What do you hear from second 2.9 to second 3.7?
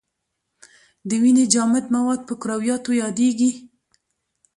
یادیږي.